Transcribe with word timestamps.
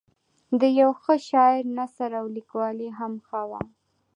د 0.59 0.61
یوه 0.79 0.95
ښه 1.03 1.15
شاعر 1.29 1.63
نثر 1.77 2.09
او 2.19 2.25
لیکوالي 2.35 2.89
هم 2.97 3.13
ښه 3.27 3.41
وه. 3.49 3.61